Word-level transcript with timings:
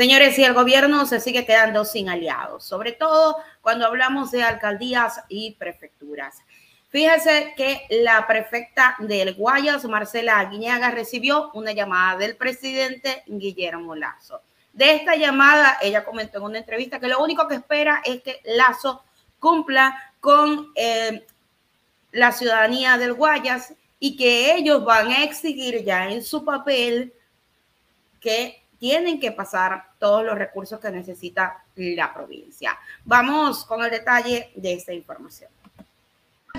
Señores, 0.00 0.34
si 0.34 0.42
el 0.42 0.54
gobierno 0.54 1.04
se 1.04 1.20
sigue 1.20 1.44
quedando 1.44 1.84
sin 1.84 2.08
aliados, 2.08 2.64
sobre 2.64 2.92
todo 2.92 3.36
cuando 3.60 3.84
hablamos 3.84 4.30
de 4.30 4.42
alcaldías 4.42 5.20
y 5.28 5.56
prefecturas. 5.56 6.38
Fíjese 6.88 7.52
que 7.54 7.86
la 7.90 8.26
prefecta 8.26 8.96
del 9.00 9.34
Guayas, 9.34 9.84
Marcela 9.84 10.38
Aguiñaga, 10.38 10.90
recibió 10.90 11.50
una 11.52 11.72
llamada 11.72 12.16
del 12.16 12.34
presidente 12.34 13.24
Guillermo 13.26 13.94
Lazo. 13.94 14.40
De 14.72 14.94
esta 14.94 15.16
llamada, 15.16 15.76
ella 15.82 16.02
comentó 16.02 16.38
en 16.38 16.44
una 16.44 16.58
entrevista 16.60 16.98
que 16.98 17.08
lo 17.08 17.22
único 17.22 17.46
que 17.46 17.56
espera 17.56 18.00
es 18.02 18.22
que 18.22 18.40
Lazo 18.46 19.04
cumpla 19.38 20.14
con 20.18 20.72
eh, 20.76 21.26
la 22.12 22.32
ciudadanía 22.32 22.96
del 22.96 23.12
Guayas 23.12 23.74
y 23.98 24.16
que 24.16 24.54
ellos 24.54 24.82
van 24.82 25.08
a 25.08 25.24
exigir 25.24 25.84
ya 25.84 26.08
en 26.08 26.24
su 26.24 26.42
papel 26.42 27.12
que 28.18 28.60
tienen 28.80 29.20
que 29.20 29.30
pasar 29.30 29.90
todos 29.98 30.24
los 30.24 30.36
recursos 30.36 30.80
que 30.80 30.90
necesita 30.90 31.62
la 31.76 32.12
provincia. 32.12 32.76
Vamos 33.04 33.64
con 33.66 33.84
el 33.84 33.90
detalle 33.90 34.50
de 34.56 34.72
esta 34.72 34.94
información. 34.94 35.50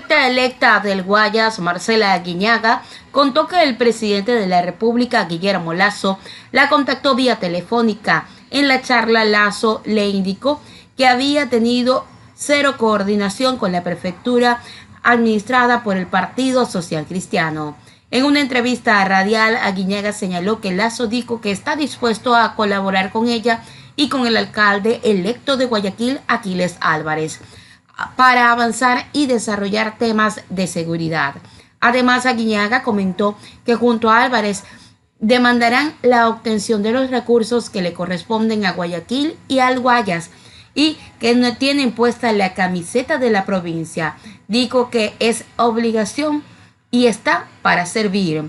La 0.08 0.28
electa 0.28 0.78
del 0.80 1.02
Guayas, 1.02 1.58
Marcela 1.58 2.16
Guiñaga, 2.18 2.82
contó 3.10 3.46
que 3.48 3.62
el 3.62 3.76
presidente 3.76 4.32
de 4.32 4.46
la 4.46 4.62
República, 4.62 5.24
Guillermo 5.24 5.74
Lazo, 5.74 6.18
la 6.52 6.68
contactó 6.68 7.14
vía 7.14 7.36
telefónica. 7.36 8.26
En 8.50 8.68
la 8.68 8.82
charla, 8.82 9.24
Lazo 9.24 9.82
le 9.84 10.08
indicó 10.08 10.62
que 10.96 11.06
había 11.06 11.50
tenido 11.50 12.06
cero 12.34 12.74
coordinación 12.78 13.56
con 13.58 13.72
la 13.72 13.82
prefectura 13.82 14.62
administrada 15.02 15.82
por 15.82 15.96
el 15.96 16.06
Partido 16.06 16.66
Social 16.66 17.04
Cristiano. 17.06 17.76
En 18.12 18.26
una 18.26 18.40
entrevista 18.40 19.02
radial, 19.06 19.56
Aguiñaga 19.56 20.12
señaló 20.12 20.60
que 20.60 20.70
Lazo 20.70 21.06
dijo 21.06 21.40
que 21.40 21.50
está 21.50 21.76
dispuesto 21.76 22.36
a 22.36 22.54
colaborar 22.54 23.10
con 23.10 23.26
ella 23.26 23.62
y 23.96 24.10
con 24.10 24.26
el 24.26 24.36
alcalde 24.36 25.00
electo 25.02 25.56
de 25.56 25.64
Guayaquil, 25.64 26.20
Aquiles 26.28 26.76
Álvarez, 26.80 27.40
para 28.14 28.52
avanzar 28.52 29.06
y 29.14 29.28
desarrollar 29.28 29.96
temas 29.96 30.42
de 30.50 30.66
seguridad. 30.66 31.36
Además, 31.80 32.26
Aguiñaga 32.26 32.82
comentó 32.82 33.34
que 33.64 33.76
junto 33.76 34.10
a 34.10 34.22
Álvarez 34.22 34.64
demandarán 35.18 35.94
la 36.02 36.28
obtención 36.28 36.82
de 36.82 36.92
los 36.92 37.10
recursos 37.10 37.70
que 37.70 37.80
le 37.80 37.94
corresponden 37.94 38.66
a 38.66 38.72
Guayaquil 38.72 39.38
y 39.48 39.60
al 39.60 39.80
Guayas 39.80 40.28
y 40.74 40.98
que 41.18 41.34
no 41.34 41.56
tienen 41.56 41.92
puesta 41.92 42.30
la 42.34 42.52
camiseta 42.52 43.16
de 43.16 43.30
la 43.30 43.46
provincia. 43.46 44.16
Dijo 44.48 44.90
que 44.90 45.14
es 45.18 45.44
obligación 45.56 46.42
y 46.92 47.06
está 47.06 47.48
para 47.62 47.86
servir. 47.86 48.48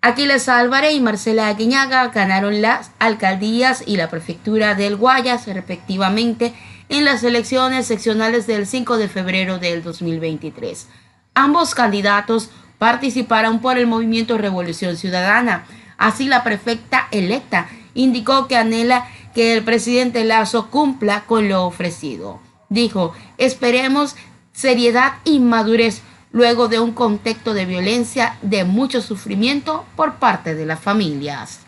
Aquiles 0.00 0.48
Álvarez 0.48 0.94
y 0.94 1.00
Marcela 1.00 1.46
Aguiñaga 1.46 2.08
ganaron 2.08 2.60
las 2.60 2.90
alcaldías 2.98 3.84
y 3.86 3.96
la 3.96 4.10
prefectura 4.10 4.74
del 4.74 4.96
Guayas 4.96 5.46
respectivamente 5.46 6.52
en 6.88 7.04
las 7.04 7.22
elecciones 7.22 7.86
seccionales 7.86 8.48
del 8.48 8.66
5 8.66 8.96
de 8.96 9.08
febrero 9.08 9.58
del 9.60 9.84
2023. 9.84 10.88
Ambos 11.34 11.76
candidatos 11.76 12.50
participaron 12.78 13.60
por 13.60 13.78
el 13.78 13.86
movimiento 13.86 14.38
Revolución 14.38 14.96
Ciudadana. 14.96 15.64
Así 15.98 16.26
la 16.26 16.42
prefecta 16.42 17.06
electa 17.12 17.68
indicó 17.94 18.48
que 18.48 18.56
anhela 18.56 19.06
que 19.34 19.54
el 19.54 19.62
presidente 19.62 20.24
Lazo 20.24 20.68
cumpla 20.68 21.24
con 21.26 21.48
lo 21.48 21.64
ofrecido. 21.64 22.40
Dijo, 22.70 23.14
esperemos 23.38 24.16
seriedad 24.52 25.14
y 25.24 25.38
madurez 25.38 26.02
luego 26.32 26.68
de 26.68 26.80
un 26.80 26.92
contexto 26.92 27.54
de 27.54 27.66
violencia 27.66 28.38
de 28.42 28.64
mucho 28.64 29.00
sufrimiento 29.00 29.84
por 29.96 30.16
parte 30.16 30.54
de 30.54 30.66
las 30.66 30.80
familias 30.80 31.60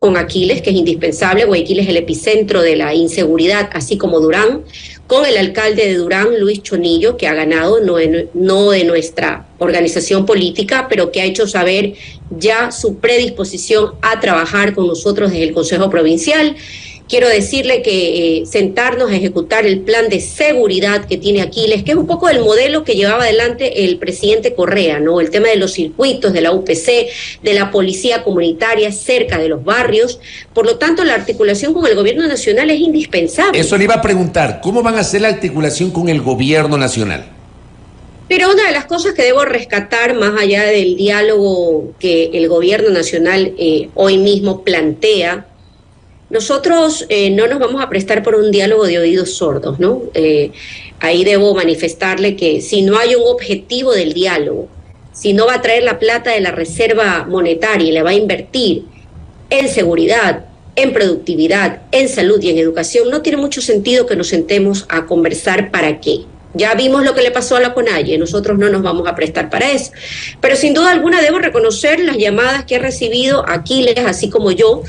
con 0.00 0.16
Aquiles, 0.16 0.62
que 0.62 0.70
es 0.70 0.76
indispensable. 0.76 1.44
Guayaquil 1.44 1.80
es 1.80 1.88
el 1.88 1.98
epicentro 1.98 2.62
de 2.62 2.76
la 2.76 2.94
inseguridad, 2.94 3.68
así 3.74 3.98
como 3.98 4.18
Durán, 4.18 4.62
con 5.06 5.26
el 5.26 5.36
alcalde 5.36 5.86
de 5.86 5.94
Durán, 5.94 6.40
Luis 6.40 6.62
Chonillo, 6.62 7.16
que 7.18 7.26
ha 7.26 7.34
ganado, 7.34 7.80
no, 7.80 7.96
no 8.32 8.70
de 8.70 8.84
nuestra 8.84 9.46
organización 9.58 10.24
política, 10.24 10.86
pero 10.88 11.12
que 11.12 11.20
ha 11.20 11.24
hecho 11.24 11.46
saber 11.46 11.94
ya 12.30 12.70
su 12.70 12.96
predisposición 12.96 13.92
a 14.00 14.20
trabajar 14.20 14.74
con 14.74 14.86
nosotros 14.86 15.30
desde 15.30 15.44
el 15.44 15.52
Consejo 15.52 15.90
Provincial. 15.90 16.56
Quiero 17.08 17.26
decirle 17.28 17.80
que 17.80 18.40
eh, 18.40 18.46
sentarnos 18.46 19.10
a 19.10 19.16
ejecutar 19.16 19.64
el 19.64 19.80
plan 19.80 20.10
de 20.10 20.20
seguridad 20.20 21.06
que 21.06 21.16
tiene 21.16 21.40
Aquiles, 21.40 21.82
que 21.82 21.92
es 21.92 21.96
un 21.96 22.06
poco 22.06 22.28
el 22.28 22.40
modelo 22.40 22.84
que 22.84 22.96
llevaba 22.96 23.24
adelante 23.24 23.86
el 23.86 23.96
presidente 23.96 24.54
Correa, 24.54 25.00
¿no? 25.00 25.18
El 25.20 25.30
tema 25.30 25.48
de 25.48 25.56
los 25.56 25.72
circuitos, 25.72 26.34
de 26.34 26.42
la 26.42 26.52
UPC, 26.52 27.08
de 27.42 27.54
la 27.54 27.70
policía 27.70 28.22
comunitaria 28.22 28.92
cerca 28.92 29.38
de 29.38 29.48
los 29.48 29.64
barrios. 29.64 30.20
Por 30.52 30.66
lo 30.66 30.76
tanto, 30.76 31.02
la 31.02 31.14
articulación 31.14 31.72
con 31.72 31.86
el 31.86 31.94
gobierno 31.94 32.26
nacional 32.26 32.68
es 32.68 32.80
indispensable. 32.80 33.58
Eso 33.58 33.78
le 33.78 33.84
iba 33.84 33.94
a 33.94 34.02
preguntar, 34.02 34.60
¿cómo 34.62 34.82
van 34.82 34.96
a 34.96 35.00
hacer 35.00 35.22
la 35.22 35.28
articulación 35.28 35.90
con 35.90 36.10
el 36.10 36.20
gobierno 36.20 36.76
nacional? 36.76 37.24
Pero 38.28 38.52
una 38.52 38.66
de 38.66 38.72
las 38.72 38.84
cosas 38.84 39.14
que 39.14 39.22
debo 39.22 39.46
rescatar, 39.46 40.14
más 40.14 40.38
allá 40.38 40.64
del 40.64 40.96
diálogo 40.96 41.94
que 41.98 42.30
el 42.34 42.48
gobierno 42.48 42.90
nacional 42.90 43.54
eh, 43.56 43.88
hoy 43.94 44.18
mismo 44.18 44.62
plantea, 44.62 45.46
nosotros 46.30 47.06
eh, 47.08 47.30
no 47.30 47.46
nos 47.46 47.58
vamos 47.58 47.82
a 47.82 47.88
prestar 47.88 48.22
por 48.22 48.34
un 48.34 48.50
diálogo 48.50 48.86
de 48.86 48.98
oídos 48.98 49.34
sordos, 49.34 49.78
¿no? 49.78 50.02
Eh, 50.14 50.52
ahí 51.00 51.24
debo 51.24 51.54
manifestarle 51.54 52.36
que 52.36 52.60
si 52.60 52.82
no 52.82 52.98
hay 52.98 53.14
un 53.14 53.22
objetivo 53.26 53.92
del 53.92 54.12
diálogo, 54.12 54.68
si 55.12 55.32
no 55.32 55.46
va 55.46 55.54
a 55.54 55.62
traer 55.62 55.82
la 55.82 55.98
plata 55.98 56.32
de 56.32 56.40
la 56.40 56.50
reserva 56.50 57.26
monetaria 57.28 57.88
y 57.88 57.92
le 57.92 58.02
va 58.02 58.10
a 58.10 58.14
invertir 58.14 58.84
en 59.50 59.68
seguridad, 59.68 60.44
en 60.76 60.92
productividad, 60.92 61.82
en 61.92 62.08
salud 62.08 62.40
y 62.42 62.50
en 62.50 62.58
educación, 62.58 63.10
no 63.10 63.22
tiene 63.22 63.38
mucho 63.38 63.60
sentido 63.60 64.06
que 64.06 64.14
nos 64.14 64.28
sentemos 64.28 64.86
a 64.88 65.06
conversar 65.06 65.70
para 65.70 66.00
qué. 66.00 66.20
Ya 66.54 66.74
vimos 66.74 67.04
lo 67.04 67.14
que 67.14 67.22
le 67.22 67.30
pasó 67.30 67.56
a 67.56 67.60
la 67.60 67.74
CONAIE, 67.74 68.18
nosotros 68.18 68.58
no 68.58 68.68
nos 68.68 68.82
vamos 68.82 69.06
a 69.06 69.14
prestar 69.14 69.50
para 69.50 69.70
eso. 69.70 69.92
Pero 70.40 70.56
sin 70.56 70.74
duda 70.74 70.92
alguna 70.92 71.20
debo 71.20 71.38
reconocer 71.38 72.00
las 72.00 72.16
llamadas 72.16 72.64
que 72.64 72.76
ha 72.76 72.78
recibido 72.78 73.44
Aquiles, 73.48 73.98
así 73.98 74.30
como 74.30 74.50
yo, 74.50 74.82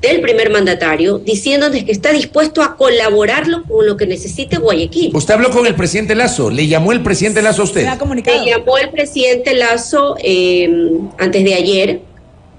del 0.00 0.20
primer 0.20 0.50
mandatario 0.50 1.18
diciéndoles 1.18 1.84
que 1.84 1.92
está 1.92 2.12
dispuesto 2.12 2.62
a 2.62 2.76
colaborarlo 2.76 3.64
con 3.64 3.86
lo 3.86 3.96
que 3.96 4.06
necesite 4.06 4.56
Guayaquil. 4.56 5.10
Usted 5.14 5.34
habló 5.34 5.50
con 5.50 5.66
el 5.66 5.74
presidente 5.74 6.14
Lazo, 6.14 6.50
¿le 6.50 6.66
llamó 6.66 6.92
el 6.92 7.02
presidente 7.02 7.42
Lazo 7.42 7.62
a 7.62 7.64
usted? 7.64 7.86
Le 8.24 8.46
llamó 8.46 8.78
el 8.78 8.90
presidente 8.90 9.54
Lazo 9.54 10.16
em, 10.22 11.10
antes 11.18 11.44
de 11.44 11.54
ayer, 11.54 12.00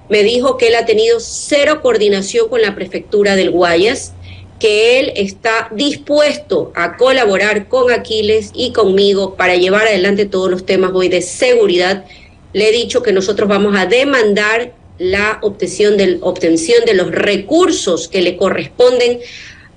me 0.10 0.24
dijo 0.24 0.58
que 0.58 0.68
él 0.68 0.76
ha 0.76 0.86
tenido 0.86 1.20
cero 1.20 1.82
coordinación 1.82 2.50
con 2.50 2.62
la 2.62 2.76
prefectura 2.76 3.36
del 3.36 3.50
Guayas, 3.50 4.14
que 4.60 5.00
él 5.00 5.14
está 5.16 5.70
dispuesto 5.72 6.72
a 6.76 6.98
colaborar 6.98 7.68
con 7.68 7.92
Aquiles 7.92 8.52
y 8.54 8.74
conmigo 8.74 9.36
para 9.36 9.56
llevar 9.56 9.88
adelante 9.88 10.26
todos 10.26 10.52
los 10.52 10.66
temas 10.66 10.92
hoy 10.94 11.08
de 11.08 11.24
seguridad. 11.24 12.06
Le 12.54 12.70
he 12.70 12.72
dicho 12.72 13.02
que 13.02 13.14
nosotros 13.14 13.50
vamos 13.50 13.76
a 13.76 13.88
demandar 13.88 14.74
la 15.02 15.40
obtención, 15.42 15.98
del, 15.98 16.20
obtención 16.22 16.86
de 16.86 16.94
los 16.94 17.10
recursos 17.12 18.08
que 18.08 18.22
le 18.22 18.38
corresponden 18.38 19.20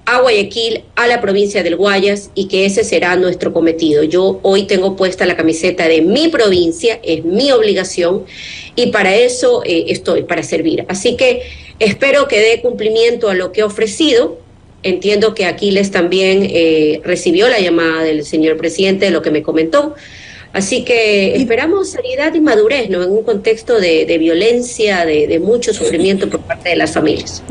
a 0.05 0.21
Guayaquil, 0.21 0.83
a 0.97 1.07
la 1.07 1.23
provincia 1.23 1.63
del 1.63 1.77
Guayas 1.77 2.31
y 2.35 2.47
que 2.49 2.67
ese 2.67 2.85
será 2.85 3.17
nuestro 3.17 3.55
cometido. 3.55 4.03
Yo 4.03 4.39
hoy 4.43 4.65
tengo 4.65 4.97
puesta 4.97 5.25
la 5.25 5.35
camiseta 5.35 5.89
de 5.89 6.03
mi 6.03 6.29
provincia, 6.29 7.01
es 7.03 7.25
mi 7.25 7.51
obligación 7.53 8.27
y 8.77 8.89
para 8.89 9.17
eso 9.17 9.63
eh, 9.65 9.87
estoy, 9.89 10.25
para 10.25 10.43
servir. 10.43 10.85
Así 10.89 11.17
que 11.17 11.43
espero 11.79 12.29
que 12.29 12.41
dé 12.41 12.61
cumplimiento 12.61 13.31
a 13.31 13.35
lo 13.35 13.51
que 13.51 13.63
he 13.63 13.65
ofrecido. 13.65 14.39
Entiendo 14.83 15.35
que 15.35 15.47
Aquiles 15.47 15.91
también 15.91 16.47
eh, 16.51 17.01
recibió 17.03 17.49
la 17.49 17.61
llamada 17.61 18.03
del 18.03 18.27
señor 18.27 18.59
presidente, 18.59 19.07
de 19.07 19.11
lo 19.11 19.23
que 19.23 19.31
me 19.31 19.43
comentó. 19.43 19.95
Así 20.55 20.85
que 20.85 21.35
esperamos 21.35 21.91
seriedad 21.91 22.33
y 22.33 22.41
madurez, 22.41 22.89
¿no? 22.89 23.03
En 23.03 23.11
un 23.11 23.25
contexto 23.25 23.81
de, 23.81 24.17
violencia, 24.19 25.05
de, 25.05 25.41
mucho 25.41 25.75
sufrimiento 25.75 26.31
por 26.31 26.43
parte 26.43 26.69
de 26.69 26.77
las 26.77 26.95
familias. 26.95 27.43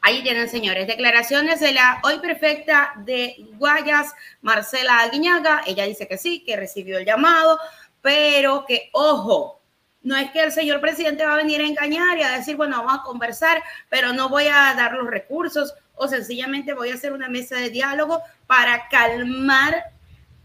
Ahí 0.00 0.22
tienen, 0.22 0.48
señores, 0.48 0.86
declaraciones 0.86 1.58
de 1.58 1.72
la 1.72 2.00
hoy 2.04 2.20
perfecta 2.20 2.92
de 3.04 3.34
Guayas, 3.58 4.12
Marcela 4.42 5.00
Aguiñaga. 5.00 5.62
Ella 5.66 5.86
dice 5.86 6.06
que 6.06 6.16
sí, 6.16 6.44
que 6.46 6.54
recibió 6.54 6.98
el 6.98 7.04
llamado, 7.04 7.58
pero 8.00 8.64
que, 8.64 8.88
ojo, 8.92 9.60
no 10.02 10.16
es 10.16 10.30
que 10.30 10.44
el 10.44 10.52
señor 10.52 10.80
presidente 10.80 11.26
va 11.26 11.34
a 11.34 11.38
venir 11.38 11.60
a 11.60 11.66
engañar 11.66 12.16
y 12.16 12.22
a 12.22 12.38
decir, 12.38 12.54
bueno, 12.54 12.76
vamos 12.76 13.00
a 13.00 13.02
conversar, 13.02 13.60
pero 13.88 14.12
no 14.12 14.28
voy 14.28 14.44
a 14.44 14.72
dar 14.76 14.92
los 14.92 15.10
recursos 15.10 15.74
o 15.96 16.06
sencillamente 16.06 16.74
voy 16.74 16.90
a 16.90 16.94
hacer 16.94 17.12
una 17.12 17.28
mesa 17.28 17.56
de 17.56 17.70
diálogo 17.70 18.22
para 18.46 18.86
calmar 18.88 19.95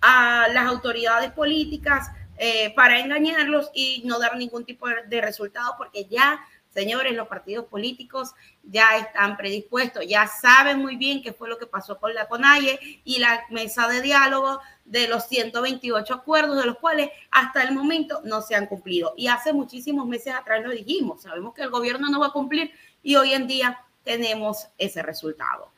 a 0.01 0.47
las 0.51 0.67
autoridades 0.67 1.31
políticas 1.31 2.11
eh, 2.37 2.73
para 2.75 2.99
engañarlos 2.99 3.69
y 3.71 4.01
no 4.05 4.17
dar 4.17 4.35
ningún 4.35 4.65
tipo 4.65 4.87
de, 4.89 5.21
resultado, 5.21 5.75
porque 5.77 6.05
ya, 6.05 6.39
señores, 6.73 7.13
los 7.13 7.27
partidos 7.27 7.65
políticos 7.67 8.33
ya 8.63 8.97
están 8.97 9.37
predispuestos, 9.37 10.07
ya 10.07 10.25
saben 10.25 10.79
muy 10.79 10.95
bien 10.95 11.21
qué 11.21 11.33
fue 11.33 11.49
lo 11.49 11.59
que 11.59 11.67
pasó 11.67 11.99
con 11.99 12.15
la 12.15 12.27
CONAIE 12.27 13.01
y 13.03 13.19
la 13.19 13.43
mesa 13.51 13.87
de 13.87 14.01
diálogo 14.01 14.59
de 14.85 15.07
los 15.07 15.27
128 15.27 16.11
acuerdos, 16.11 16.57
de 16.57 16.65
los 16.65 16.79
cuales 16.79 17.11
hasta 17.29 17.61
el 17.61 17.75
momento 17.75 18.21
no 18.23 18.41
se 18.41 18.55
han 18.55 18.65
cumplido. 18.65 19.13
Y 19.15 19.27
hace 19.27 19.53
muchísimos 19.53 20.07
meses 20.07 20.33
atrás 20.33 20.63
lo 20.63 20.71
dijimos, 20.71 21.21
sabemos 21.21 21.53
que 21.53 21.61
el 21.61 21.69
gobierno 21.69 22.09
no 22.09 22.19
va 22.19 22.27
a 22.27 22.31
cumplir 22.31 22.71
y 23.03 23.17
hoy 23.17 23.33
en 23.33 23.45
día 23.45 23.85
tenemos 24.03 24.67
ese 24.79 25.03
resultado. 25.03 25.71